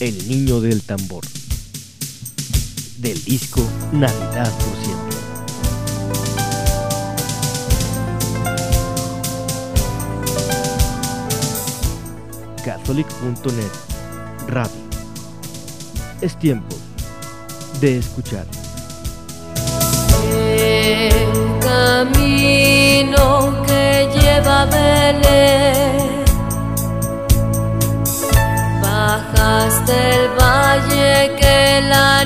[0.00, 1.24] El niño del tambor.
[2.98, 5.16] Del disco Navidad por siempre.
[12.64, 13.70] Catholic.net
[14.48, 14.72] Radio.
[16.20, 16.76] Es tiempo
[17.80, 18.63] de escuchar.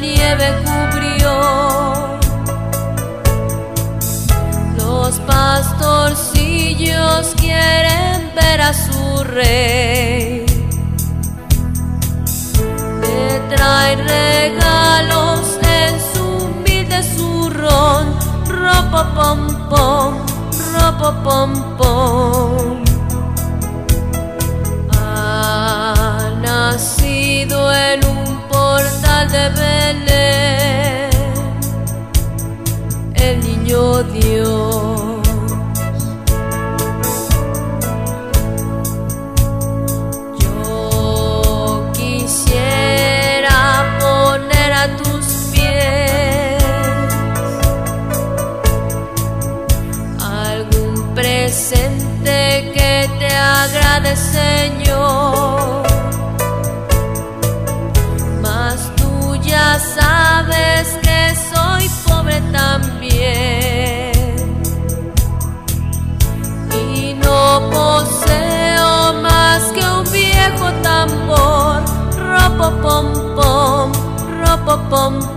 [0.00, 1.32] Nieve cubrió.
[4.76, 10.44] Los pastorcillos quieren ver a su rey.
[13.02, 18.04] Te traen regalos en su humilde zurrón.
[18.48, 20.14] Ropo pom pom,
[20.72, 22.82] ropo pom pom.
[24.98, 29.48] Ha nacido en un portal de
[33.64, 35.26] Dios.
[40.38, 43.58] Yo quisiera
[44.00, 46.62] poner a tus pies
[50.20, 55.33] algún presente que te agrade, Señor.
[74.74, 75.33] Ropo pom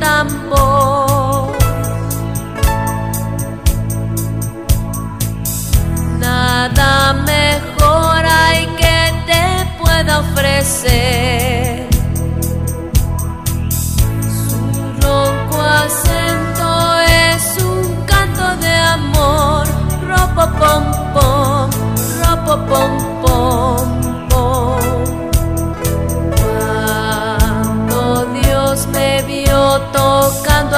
[0.00, 0.45] tam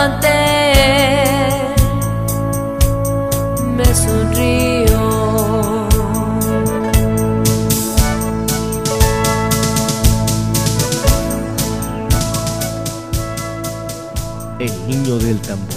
[0.08, 0.48] me.
[14.58, 15.68] El niño del tambor.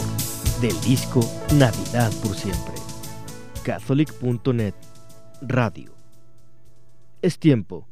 [0.60, 1.22] Del disco
[1.56, 2.74] Navidad por siempre.
[3.64, 4.74] Catholic.net
[5.42, 5.94] Radio.
[7.22, 7.88] Es tiempo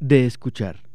[0.00, 0.87] de escuchar.